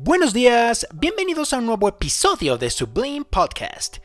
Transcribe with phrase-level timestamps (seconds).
[0.00, 3.96] Buenos días, bienvenidos a un nuevo episodio de Sublime Podcast.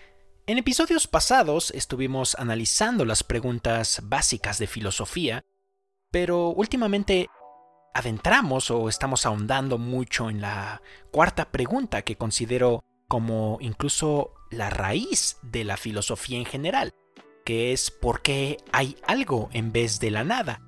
[0.47, 5.43] En episodios pasados estuvimos analizando las preguntas básicas de filosofía,
[6.09, 7.29] pero últimamente
[7.93, 15.37] adentramos o estamos ahondando mucho en la cuarta pregunta que considero como incluso la raíz
[15.43, 16.95] de la filosofía en general,
[17.45, 20.59] que es ¿por qué hay algo en vez de la nada?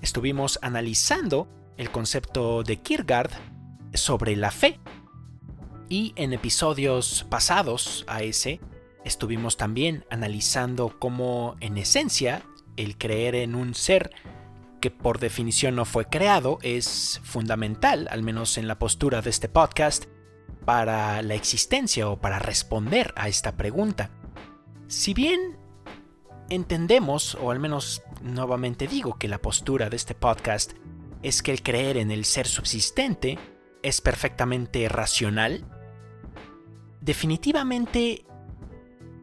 [0.00, 3.53] Estuvimos analizando el concepto de Kierkegaard
[3.94, 4.78] sobre la fe.
[5.88, 8.60] Y en episodios pasados a ese,
[9.04, 12.42] estuvimos también analizando cómo en esencia
[12.76, 14.10] el creer en un ser
[14.80, 19.48] que por definición no fue creado es fundamental, al menos en la postura de este
[19.48, 20.06] podcast,
[20.64, 24.10] para la existencia o para responder a esta pregunta.
[24.88, 25.56] Si bien
[26.50, 30.72] entendemos, o al menos nuevamente digo que la postura de este podcast
[31.22, 33.38] es que el creer en el ser subsistente
[33.84, 35.64] es perfectamente racional,
[37.00, 38.24] definitivamente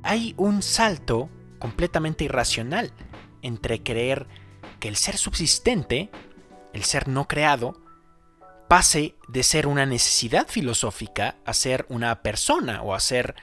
[0.03, 2.93] hay un salto completamente irracional
[3.41, 4.27] entre creer
[4.79, 6.11] que el ser subsistente,
[6.73, 7.81] el ser no creado,
[8.67, 13.35] pase de ser una necesidad filosófica a ser una persona o a ser,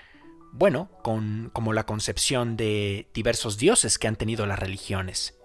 [0.52, 5.36] bueno, como la concepción de diversos dioses que han tenido las religiones.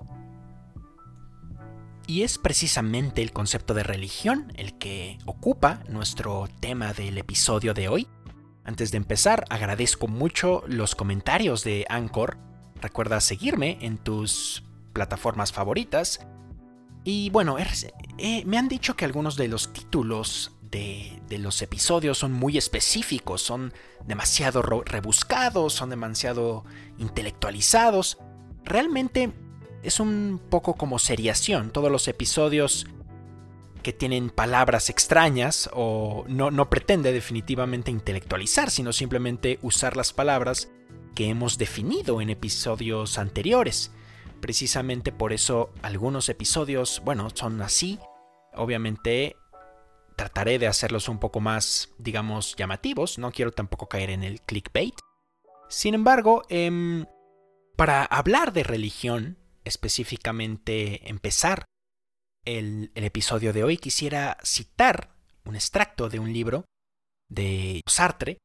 [2.06, 7.88] Y es precisamente el concepto de religión el que ocupa nuestro tema del episodio de
[7.88, 8.08] hoy.
[8.66, 12.38] Antes de empezar, agradezco mucho los comentarios de Anchor.
[12.82, 16.20] Recuerda seguirme en tus plataformas favoritas.
[17.06, 17.58] Y bueno,
[18.18, 22.58] eh, me han dicho que algunos de los títulos de, de, los episodios son muy
[22.58, 23.74] específicos, son
[24.06, 26.66] demasiado rebuscados, son demasiado
[26.98, 28.18] intelectualizados.
[28.64, 29.34] Realmente
[29.84, 31.72] es un poco como seriación.
[31.72, 32.88] Todos los episodios
[33.84, 40.70] que tienen palabras extrañas o no, no pretende definitivamente intelectualizar, sino simplemente usar las palabras
[41.14, 43.92] que hemos definido en episodios anteriores.
[44.40, 48.00] Precisamente por eso algunos episodios, bueno, son así.
[48.56, 49.36] Obviamente
[50.16, 53.18] trataré de hacerlos un poco más, digamos, llamativos.
[53.18, 54.96] No quiero tampoco caer en el clickbait.
[55.70, 57.06] Sin embargo, em,
[57.76, 61.66] para hablar de religión, específicamente empezar
[62.46, 65.16] el, episodio de hoy, quisiera citar
[65.46, 66.66] un extracto de un libro
[67.30, 68.38] de Sartre,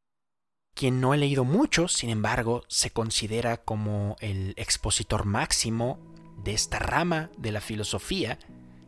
[0.75, 5.99] quien no he leído mucho, sin embargo, se considera como el expositor máximo
[6.45, 8.39] de esta rama de la filosofía,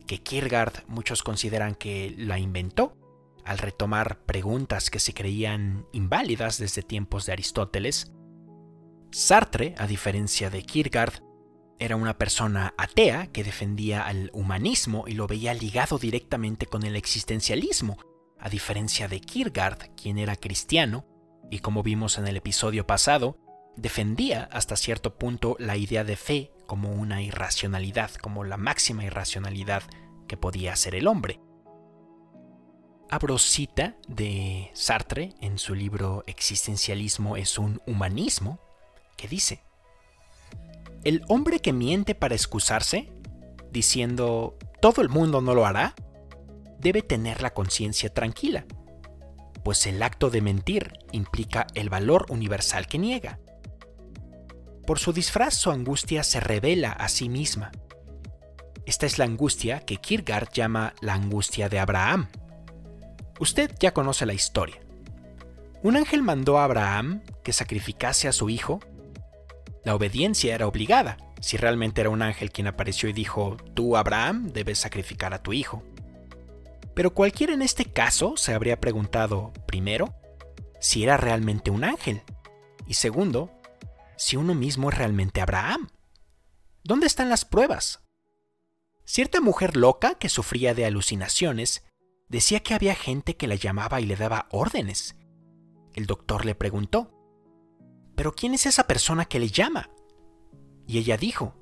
[0.07, 2.95] que Kierkegaard muchos consideran que la inventó,
[3.43, 8.11] al retomar preguntas que se creían inválidas desde tiempos de Aristóteles.
[9.11, 11.21] Sartre, a diferencia de Kierkegaard,
[11.81, 16.95] era una persona atea que defendía al humanismo y lo veía ligado directamente con el
[16.95, 17.97] existencialismo,
[18.39, 21.07] a diferencia de Kierkegaard, quien era cristiano,
[21.49, 23.35] y como vimos en el episodio pasado,
[23.75, 29.81] defendía hasta cierto punto la idea de fe como una irracionalidad, como la máxima irracionalidad
[30.27, 31.39] que podía ser el hombre.
[33.09, 38.59] Abro cita de Sartre en su libro Existencialismo es un humanismo,
[39.17, 39.63] que dice,
[41.03, 43.11] el hombre que miente para excusarse,
[43.71, 45.95] diciendo todo el mundo no lo hará,
[46.79, 48.65] debe tener la conciencia tranquila,
[49.63, 53.39] pues el acto de mentir implica el valor universal que niega.
[54.85, 57.71] Por su disfraz su angustia se revela a sí misma.
[58.85, 62.27] Esta es la angustia que Kierkegaard llama la angustia de Abraham.
[63.39, 64.81] Usted ya conoce la historia.
[65.83, 68.79] Un ángel mandó a Abraham que sacrificase a su hijo
[69.83, 74.51] la obediencia era obligada, si realmente era un ángel quien apareció y dijo, tú, Abraham,
[74.53, 75.83] debes sacrificar a tu hijo.
[76.93, 80.13] Pero cualquiera en este caso se habría preguntado, primero,
[80.79, 82.21] si era realmente un ángel,
[82.87, 83.51] y segundo,
[84.17, 85.89] si uno mismo es realmente Abraham.
[86.83, 88.01] ¿Dónde están las pruebas?
[89.03, 91.83] Cierta mujer loca que sufría de alucinaciones
[92.29, 95.15] decía que había gente que la llamaba y le daba órdenes.
[95.93, 97.20] El doctor le preguntó,
[98.21, 99.89] pero ¿quién es esa persona que le llama?
[100.85, 101.55] Y ella dijo,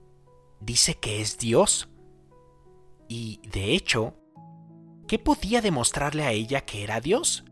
[0.60, 1.88] dice que es Dios.
[3.08, 4.16] Y, de hecho,
[5.08, 7.46] ¿qué podía demostrarle a ella que era Dios?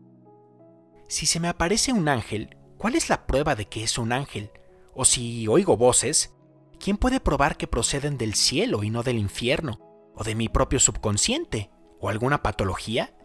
[1.08, 4.50] Si se me aparece un ángel, ¿cuál es la prueba de que es un ángel?
[4.92, 6.34] O si oigo voces,
[6.78, 9.80] ¿quién puede probar que proceden del cielo y no del infierno?
[10.16, 11.70] ¿O de mi propio subconsciente?
[11.98, 13.16] ¿O alguna patología?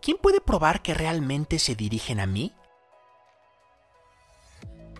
[0.00, 2.54] ¿Quién puede probar que realmente se dirigen a mí?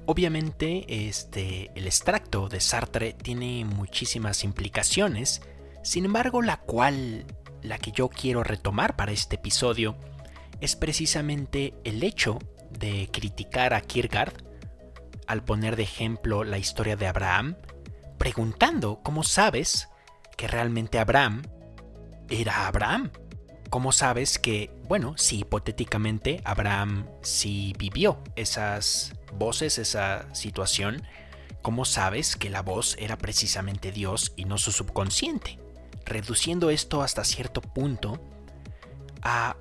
[0.07, 5.41] Obviamente, este, el extracto de Sartre tiene muchísimas implicaciones,
[5.83, 7.25] sin embargo, la cual,
[7.63, 9.97] la que yo quiero retomar para este episodio,
[10.61, 12.39] es precisamente el hecho
[12.71, 14.35] de criticar a Kierkegaard
[15.27, 17.57] al poner de ejemplo la historia de Abraham,
[18.19, 19.89] preguntando cómo sabes
[20.37, 21.43] que realmente Abraham
[22.29, 23.11] era Abraham.
[23.71, 31.03] ¿Cómo sabes que, bueno, si hipotéticamente Abraham sí vivió esas voces, esa situación,
[31.63, 35.59] ¿cómo sabes que la voz era precisamente Dios y no su subconsciente?
[36.05, 38.21] Reduciendo esto hasta cierto punto
[39.23, 39.57] a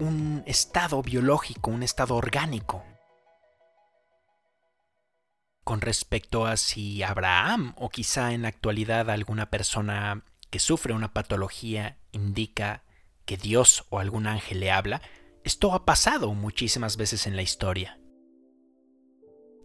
[0.00, 2.84] un estado biológico, un estado orgánico.
[5.64, 11.12] Con respecto a si Abraham o quizá en la actualidad alguna persona que sufre una
[11.12, 12.82] patología indica
[13.30, 15.02] que Dios o algún ángel le habla,
[15.44, 18.00] esto ha pasado muchísimas veces en la historia.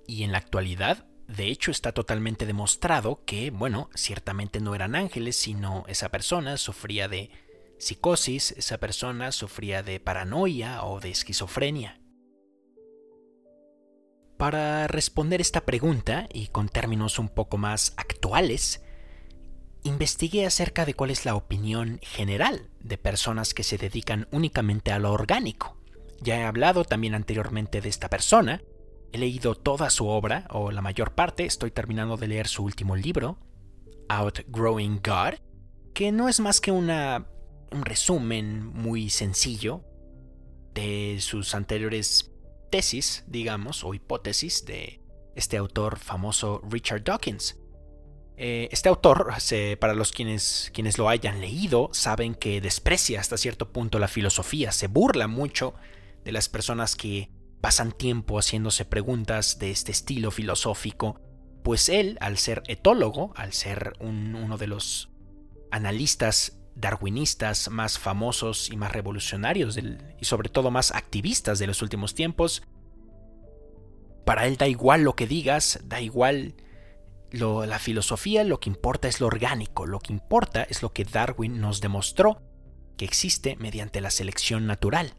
[0.06, 5.36] Y en la actualidad, de hecho, está totalmente demostrado que, bueno, ciertamente no eran ángeles,
[5.36, 7.32] sino esa persona sufría de
[7.80, 12.00] psicosis, esa persona sufría de paranoia o de esquizofrenia.
[14.38, 18.84] Para responder esta pregunta, y con términos un poco más actuales,
[19.82, 25.00] investigué acerca de cuál es la opinión general de personas que se dedican únicamente a
[25.00, 25.78] lo orgánico.
[26.22, 28.62] Ya he hablado también anteriormente de esta persona,
[29.12, 32.96] he leído toda su obra, o la mayor parte, estoy terminando de leer su último
[32.96, 33.40] libro,
[34.10, 35.40] Outgrowing God,
[35.94, 37.28] que no es más que una,
[37.72, 39.84] un resumen muy sencillo
[40.74, 42.32] de sus anteriores
[42.70, 45.02] tesis, digamos, o hipótesis de
[45.36, 47.58] este autor famoso Richard Dawkins.
[48.38, 49.34] Eh, este autor,
[49.80, 54.72] para los quienes, quienes lo hayan leído, saben que desprecia hasta cierto punto la filosofía,
[54.72, 55.74] se burla mucho
[56.26, 57.30] de las personas que
[57.62, 61.22] pasan tiempo haciéndose preguntas de este estilo filosófico,
[61.64, 65.10] pues él, al ser etólogo, al ser uno de los
[65.72, 72.14] analistas darwinistas más famosos y más revolucionarios y sobre todo más activistas de los últimos
[72.14, 72.64] tiempos,
[74.26, 76.56] para él da igual lo que digas, da igual
[77.36, 81.60] la filosofía lo que importa es lo orgánico, lo que importa es lo que Darwin
[81.60, 82.42] nos demostró,
[82.98, 85.18] que existe mediante la selección natural.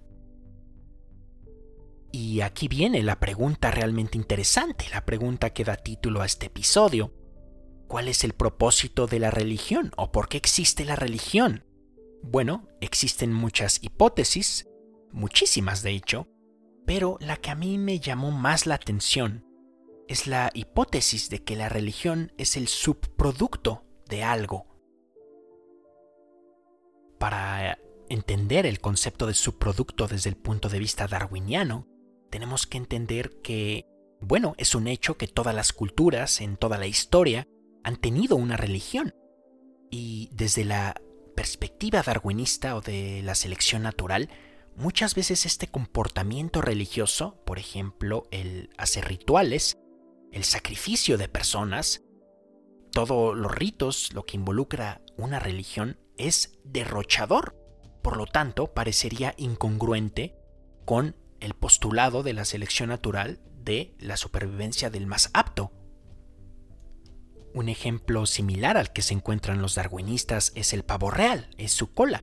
[2.13, 7.13] Y aquí viene la pregunta realmente interesante, la pregunta que da título a este episodio.
[7.89, 11.65] ¿Cuál es el propósito de la religión o por qué existe la religión?
[12.23, 14.67] Bueno, existen muchas hipótesis,
[15.13, 16.29] muchísimas de hecho,
[16.87, 19.46] pero la que a mí me llamó más la atención
[20.09, 24.67] es la hipótesis de que la religión es el subproducto de algo.
[27.19, 31.89] Para entender el concepto de subproducto desde el punto de vista darwiniano,
[32.31, 33.87] tenemos que entender que,
[34.21, 37.47] bueno, es un hecho que todas las culturas en toda la historia
[37.83, 39.15] han tenido una religión.
[39.91, 41.01] Y desde la
[41.35, 44.29] perspectiva darwinista o de la selección natural,
[44.77, 49.77] muchas veces este comportamiento religioso, por ejemplo, el hacer rituales,
[50.37, 52.03] el sacrificio de personas,
[52.93, 57.57] todos los ritos, lo que involucra una religión, es derrochador.
[58.03, 60.37] Por lo tanto, parecería incongruente
[60.85, 65.73] con el postulado de la selección natural de la supervivencia del más apto.
[67.55, 71.95] Un ejemplo similar al que se encuentran los darwinistas es el pavo real, es su
[71.95, 72.23] cola.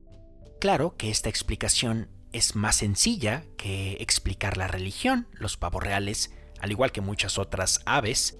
[0.60, 5.26] Claro que esta explicación es más sencilla que explicar la religión.
[5.32, 6.30] Los pavos reales
[6.64, 8.38] al igual que muchas otras aves,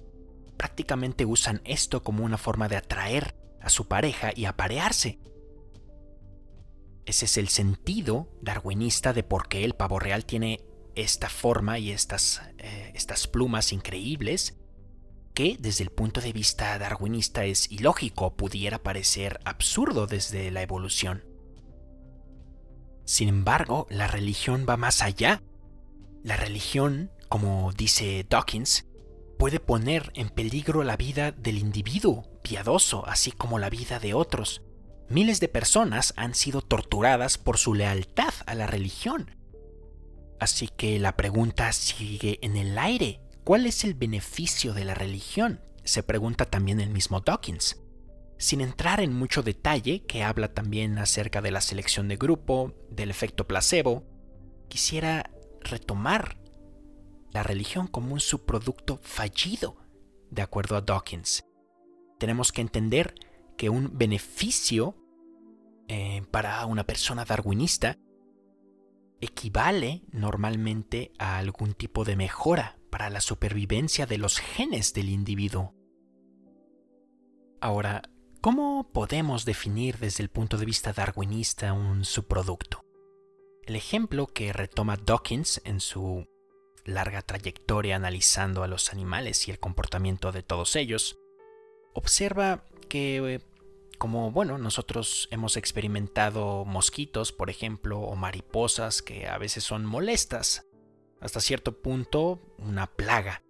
[0.57, 5.19] prácticamente usan esto como una forma de atraer a su pareja y aparearse.
[7.05, 10.59] Ese es el sentido darwinista de por qué el pavo real tiene
[10.95, 14.57] esta forma y estas, eh, estas plumas increíbles,
[15.35, 21.23] que desde el punto de vista darwinista es ilógico, pudiera parecer absurdo desde la evolución.
[23.03, 25.43] Sin embargo, la religión va más allá.
[26.23, 28.85] La religión como dice Dawkins,
[29.37, 34.61] puede poner en peligro la vida del individuo piadoso, así como la vida de otros.
[35.09, 39.35] Miles de personas han sido torturadas por su lealtad a la religión.
[40.39, 43.19] Así que la pregunta sigue en el aire.
[43.43, 45.59] ¿Cuál es el beneficio de la religión?
[45.83, 47.81] Se pregunta también el mismo Dawkins.
[48.37, 53.09] Sin entrar en mucho detalle, que habla también acerca de la selección de grupo, del
[53.09, 54.05] efecto placebo,
[54.69, 56.44] quisiera retomar
[57.35, 59.75] la religión como un subproducto fallido,
[60.31, 61.43] de acuerdo a Dawkins.
[62.17, 63.13] Tenemos que entender
[63.57, 64.95] que un beneficio
[65.89, 67.97] eh, para una persona darwinista
[69.19, 75.75] equivale normalmente a algún tipo de mejora para la supervivencia de los genes del individuo.
[77.59, 78.01] Ahora,
[78.39, 82.85] ¿cómo podemos definir desde el punto de vista darwinista un subproducto?
[83.63, 86.25] El ejemplo que retoma Dawkins en su
[86.85, 91.17] larga trayectoria analizando a los animales y el comportamiento de todos ellos,
[91.93, 93.41] observa que
[93.97, 100.65] como bueno, nosotros hemos experimentado mosquitos, por ejemplo, o mariposas que a veces son molestas,
[101.19, 103.41] hasta cierto punto una plaga.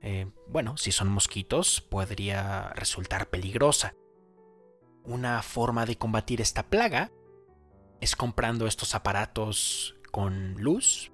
[0.00, 3.94] Eh, bueno, si son mosquitos podría resultar peligrosa.
[5.04, 7.10] Una forma de combatir esta plaga
[8.00, 11.10] es comprando estos aparatos con luz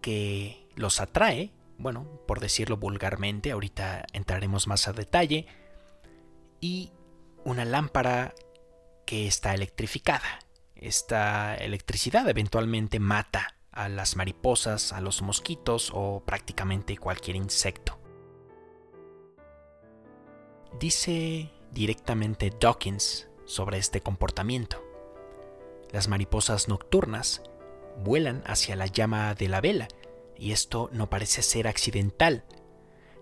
[0.00, 5.46] que los atrae, bueno, por decirlo vulgarmente, ahorita entraremos más a detalle,
[6.60, 6.92] y
[7.44, 8.34] una lámpara
[9.06, 10.38] que está electrificada.
[10.74, 17.98] Esta electricidad eventualmente mata a las mariposas, a los mosquitos o prácticamente cualquier insecto.
[20.78, 24.82] Dice directamente Dawkins sobre este comportamiento.
[25.92, 27.42] Las mariposas nocturnas
[27.98, 29.88] vuelan hacia la llama de la vela
[30.38, 32.44] y esto no parece ser accidental.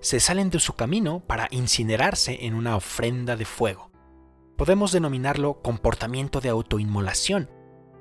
[0.00, 3.92] Se salen de su camino para incinerarse en una ofrenda de fuego
[4.62, 7.50] podemos denominarlo comportamiento de autoinmolación,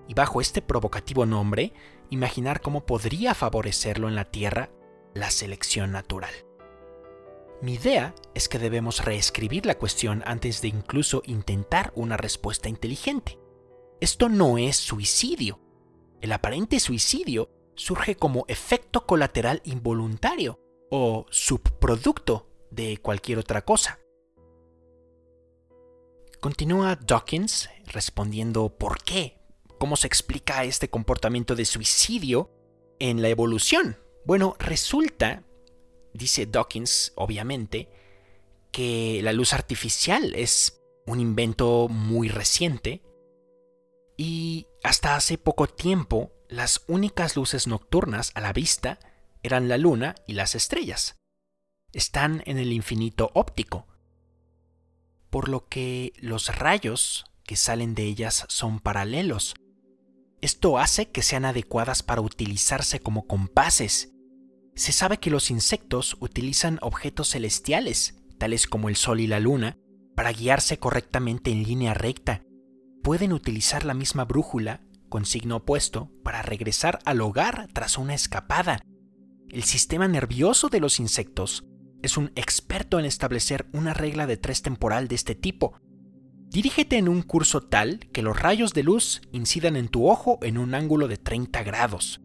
[0.08, 1.74] y bajo este provocativo nombre,
[2.12, 4.70] imaginar cómo podría favorecerlo en la Tierra
[5.16, 6.32] la selección natural.
[7.64, 13.40] Mi idea es que debemos reescribir la cuestión antes de incluso intentar una respuesta inteligente.
[14.00, 15.60] Esto no es suicidio.
[16.22, 20.60] El aparente suicidio surge como efecto colateral involuntario
[20.90, 24.00] o subproducto de cualquier otra cosa.
[26.40, 29.40] Continúa Dawkins respondiendo por qué,
[29.78, 32.52] cómo se explica este comportamiento de suicidio
[33.00, 33.98] en la evolución.
[34.26, 35.44] Bueno, resulta,
[36.14, 37.90] dice Dawkins, obviamente,
[38.72, 43.04] que la luz artificial es un invento muy reciente
[44.18, 49.00] y hasta hace poco tiempo las únicas luces nocturnas a la vista
[49.42, 51.16] eran la luna y las estrellas.
[51.94, 53.88] Están en el infinito óptico,
[55.30, 59.56] por lo que los rayos que salen de ellas son paralelos.
[60.42, 64.12] Esto hace que sean adecuadas para utilizarse como compases.
[64.76, 69.78] Se sabe que los insectos utilizan objetos celestiales, tales como el Sol y la Luna,
[70.18, 72.44] para guiarse correctamente en línea recta.
[73.04, 74.82] Pueden utilizar la misma brújula,
[75.12, 78.84] con signo opuesto, para regresar al hogar tras una escapada.
[79.50, 81.66] El sistema nervioso de los insectos
[82.02, 85.74] es un experto en establecer una regla de tres temporal de este tipo.
[86.50, 90.58] Dirígete en un curso tal que los rayos de luz incidan en tu ojo en
[90.58, 92.22] un ángulo de 30 grados.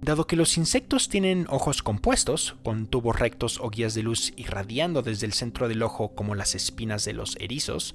[0.00, 5.02] Dado que los insectos tienen ojos compuestos, con tubos rectos o guías de luz irradiando
[5.02, 7.94] desde el centro del ojo como las espinas de los erizos,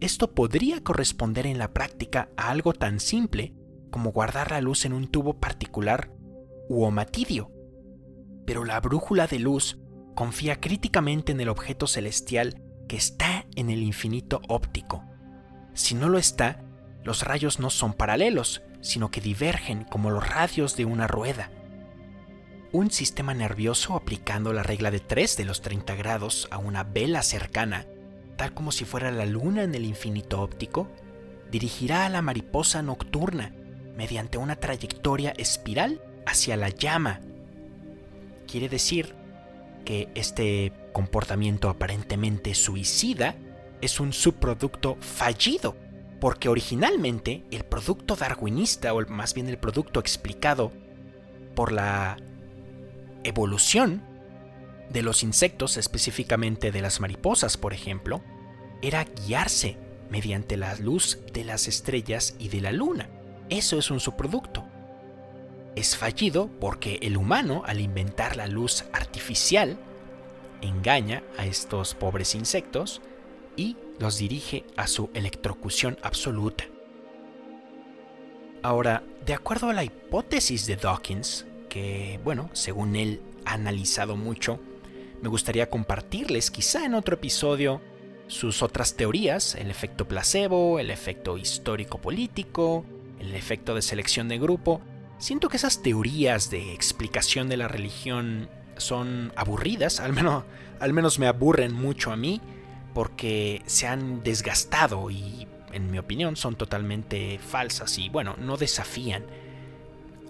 [0.00, 3.54] esto podría corresponder en la práctica a algo tan simple
[3.90, 6.10] como guardar la luz en un tubo particular
[6.68, 7.50] u omatidio.
[8.46, 9.78] Pero la brújula de luz
[10.14, 15.04] confía críticamente en el objeto celestial que está en el infinito óptico.
[15.74, 16.64] Si no lo está,
[17.02, 21.50] los rayos no son paralelos, sino que divergen como los radios de una rueda.
[22.72, 27.22] Un sistema nervioso aplicando la regla de 3 de los 30 grados a una vela
[27.22, 27.86] cercana,
[28.36, 30.88] tal como si fuera la luna en el infinito óptico,
[31.50, 33.54] dirigirá a la mariposa nocturna
[33.96, 37.20] mediante una trayectoria espiral hacia la llama.
[38.46, 39.14] Quiere decir
[39.84, 43.36] que este comportamiento aparentemente suicida
[43.80, 45.76] es un subproducto fallido,
[46.20, 50.72] porque originalmente el producto darwinista, o más bien el producto explicado
[51.54, 52.16] por la
[53.24, 54.02] evolución
[54.90, 58.22] de los insectos, específicamente de las mariposas, por ejemplo,
[58.82, 59.76] era guiarse
[60.10, 63.08] mediante la luz de las estrellas y de la luna.
[63.48, 64.64] Eso es un subproducto
[65.76, 69.76] es fallido porque el humano, al inventar la luz artificial,
[70.60, 73.02] engaña a estos pobres insectos
[73.56, 76.64] y los dirige a su electrocución absoluta.
[78.62, 84.60] Ahora, de acuerdo a la hipótesis de Dawkins, que, bueno, según él ha analizado mucho,
[85.24, 87.80] me gustaría compartirles quizá en otro episodio
[88.28, 92.84] sus otras teorías, el efecto placebo, el efecto histórico-político,
[93.18, 94.80] el efecto de selección de grupo,
[95.18, 100.44] Siento que esas teorías de explicación de la religión son aburridas, al menos,
[100.80, 102.40] al menos me aburren mucho a mí,
[102.92, 109.24] porque se han desgastado y, en mi opinión, son totalmente falsas y, bueno, no desafían.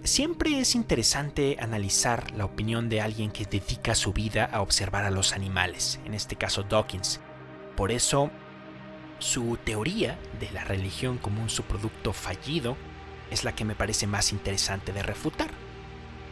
[0.05, 5.11] Siempre es interesante analizar la opinión de alguien que dedica su vida a observar a
[5.11, 7.21] los animales, en este caso Dawkins.
[7.75, 8.31] Por eso,
[9.19, 12.77] su teoría de la religión como un subproducto fallido
[13.31, 15.49] es la que me parece más interesante de refutar.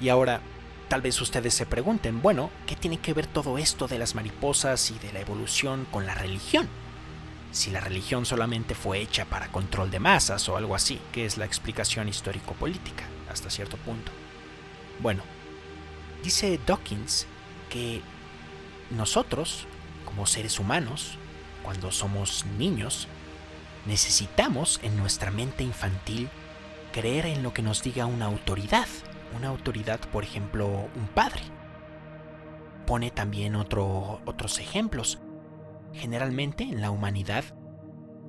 [0.03, 0.43] Y ahora,
[0.89, 4.91] tal vez ustedes se pregunten, bueno, ¿qué tiene que ver todo esto de las mariposas
[4.91, 6.69] y de la evolución con la religión?
[7.53, 11.39] Si la religión solamente fue hecha para control de masas o algo así, que es
[11.39, 14.13] la explicación histórico-política, hasta cierto punto.
[15.01, 15.23] Bueno,
[16.23, 17.27] dice Dawkins
[17.71, 18.03] que
[18.91, 19.67] nosotros,
[20.05, 21.19] como seres humanos,
[21.63, 23.09] cuando somos niños,
[23.87, 26.29] necesitamos en nuestra mente infantil
[26.93, 28.87] creer en lo que nos diga una autoridad,
[29.37, 31.43] una autoridad, por ejemplo, un padre.
[32.87, 35.21] Pone también otros ejemplos.
[35.95, 37.45] Generalmente en la humanidad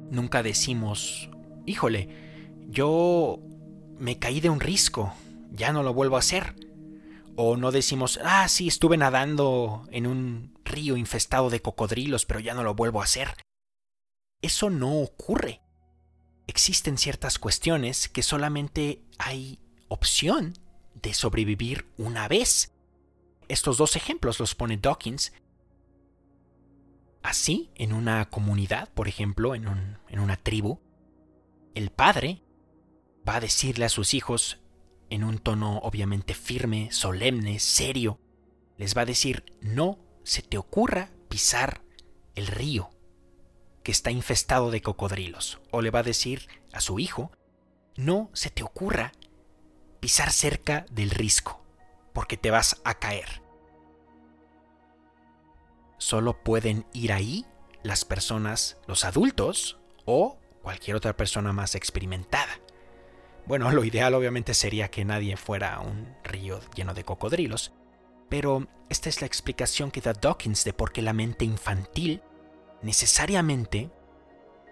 [0.09, 1.29] nunca decimos,
[1.65, 2.07] híjole,
[2.69, 3.39] yo
[3.99, 5.13] me caí de un risco,
[5.51, 6.55] ya no lo vuelvo a hacer.
[7.35, 12.53] O no decimos, ah, sí, estuve nadando en un río infestado de cocodrilos, pero ya
[12.53, 13.35] no lo vuelvo a hacer.
[14.41, 15.61] Eso no ocurre.
[16.45, 20.53] Existen ciertas cuestiones que solamente hay opción
[21.01, 22.73] de sobrevivir una vez.
[23.47, 25.33] Estos dos ejemplos los pone Dawkins.
[27.23, 30.81] Así, en una comunidad, por ejemplo, en, en una tribu,
[31.73, 32.42] el padre
[33.27, 34.59] va a decirle a sus hijos,
[35.09, 38.19] en un tono obviamente firme, solemne, serio,
[38.77, 41.81] les va a decir, no se te ocurra pisar
[42.35, 42.89] el río
[43.83, 45.59] que está infestado de cocodrilos.
[45.71, 47.31] O le va a decir a su hijo,
[47.95, 49.11] no se te ocurra
[49.99, 51.63] pisar cerca del risco,
[52.13, 53.41] porque te vas a caer.
[55.97, 57.45] Solo pueden ir ahí
[57.83, 62.59] las personas, los adultos o cualquier otra persona más experimentada.
[63.45, 67.73] Bueno, lo ideal obviamente sería que nadie fuera un río lleno de cocodrilos,
[68.29, 72.21] pero esta es la explicación que da Dawkins de por qué la mente infantil
[72.81, 73.91] necesariamente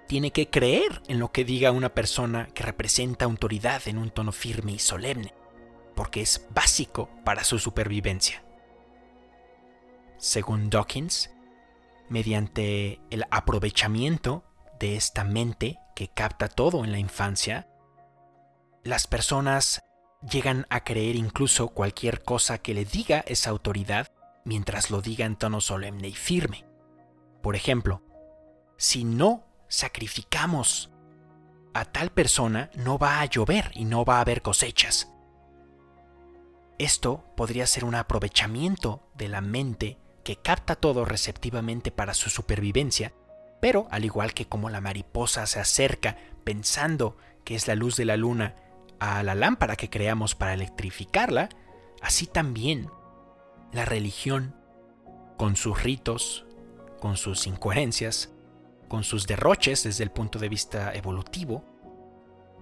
[0.08, 4.32] tiene que creer en lo que diga una persona que representa autoridad en un tono
[4.32, 5.34] firme y solemne,
[5.96, 8.44] porque es básico para su supervivencia.
[10.18, 11.32] Según Dawkins,
[12.10, 14.44] mediante el aprovechamiento
[14.80, 17.68] de esta mente que capta todo en la infancia,
[18.84, 19.82] las personas
[20.28, 24.08] llegan a creer incluso cualquier cosa que le diga esa autoridad
[24.44, 26.66] mientras lo diga en tono solemne y firme.
[27.42, 28.02] Por ejemplo,
[28.78, 30.92] si no sacrificamos
[31.74, 35.12] a tal persona, no va a llover y no va a haber cosechas.
[36.80, 43.14] Esto podría ser un aprovechamiento de la mente que capta todo receptivamente para su supervivencia,
[43.62, 47.16] pero al igual que como la mariposa se acerca pensando
[47.46, 48.56] que es la luz de la luna
[49.02, 51.50] a la lámpara que creamos para electrificarla,
[52.04, 52.88] así también
[53.74, 54.56] la religión,
[55.38, 56.46] con sus ritos,
[57.00, 58.32] con sus incoherencias,
[58.88, 61.66] con sus derroches desde el punto de vista evolutivo,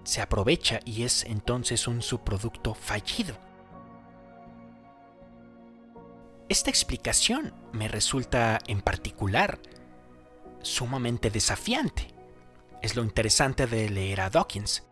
[0.02, 3.36] se aprovecha y es entonces un subproducto fallido.
[6.48, 9.60] Esta explicación me resulta en particular
[10.62, 12.08] sumamente desafiante.
[12.80, 14.89] Es lo interesante de leer a Dawkins.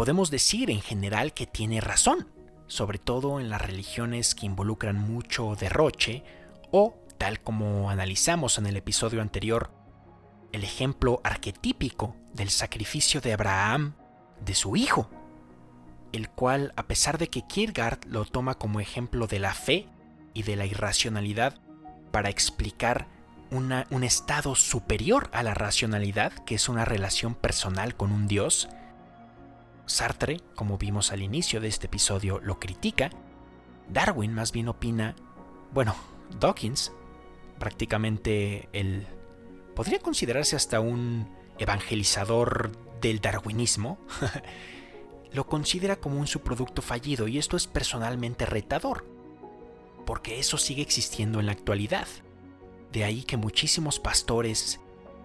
[0.00, 2.26] Podemos decir en general que tiene razón,
[2.68, 6.24] sobre todo en las religiones que involucran mucho derroche
[6.70, 9.70] o tal como analizamos en el episodio anterior,
[10.52, 13.92] el ejemplo arquetípico del sacrificio de Abraham
[14.42, 15.10] de su hijo,
[16.12, 19.86] el cual, a pesar de que Kierkegaard lo toma como ejemplo de la fe
[20.32, 21.60] y de la irracionalidad
[22.10, 23.06] para explicar
[23.50, 28.70] un estado superior a la racionalidad, que es una relación personal con un Dios,
[29.86, 33.10] Sartre, como vimos al inicio de este episodio, lo critica,
[33.88, 35.16] Darwin más bien opina,
[35.72, 35.94] bueno,
[36.38, 36.92] Dawkins
[37.58, 39.06] prácticamente el...
[39.74, 43.98] podría considerarse hasta un evangelizador del darwinismo,
[45.32, 49.04] lo considera como un subproducto fallido y esto es personalmente retador,
[50.06, 52.08] porque eso sigue existiendo en la actualidad.
[52.92, 54.80] De ahí que muchísimos pastores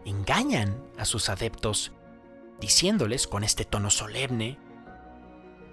[0.05, 1.91] engañan a sus adeptos
[2.59, 4.57] diciéndoles con este tono solemne,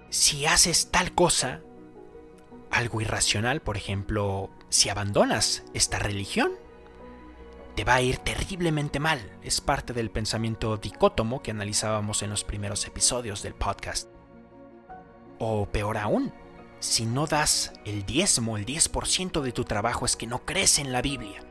[0.09, 1.61] si haces tal cosa,
[2.69, 6.51] algo irracional, por ejemplo, si abandonas esta religión,
[7.75, 9.19] te va a ir terriblemente mal.
[9.41, 14.09] Es parte del pensamiento dicótomo que analizábamos en los primeros episodios del podcast.
[15.39, 16.33] O peor aún,
[16.79, 20.91] si no das el diezmo, el 10% de tu trabajo es que no crees en
[20.91, 21.41] la Biblia.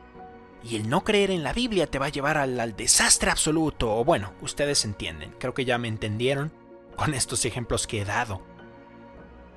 [0.63, 3.95] Y el no creer en la Biblia te va a llevar al, desastre absoluto.
[3.95, 5.35] O bueno, ustedes entienden.
[5.39, 6.51] Creo que ya me entendieron
[6.95, 8.41] con estos ejemplos que he dado.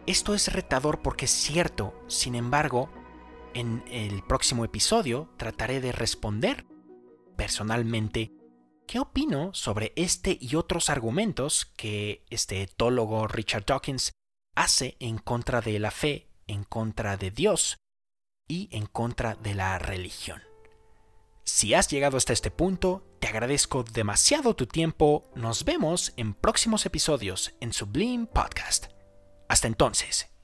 [0.07, 2.89] Esto es retador porque es cierto, sin embargo,
[3.55, 6.65] en el próximo episodio trataré de responder
[7.37, 8.33] personalmente
[8.87, 14.13] qué opino sobre este y otros argumentos que este etólogo Richard Dawkins
[14.55, 17.77] hace en contra de la fe, en contra de Dios
[18.49, 20.41] y en contra de la religión.
[21.49, 25.31] Si has llegado hasta este punto, te agradezco demasiado tu tiempo.
[25.37, 28.87] Nos vemos en próximos episodios en Sublime Podcast.
[29.49, 30.36] Hasta entonces.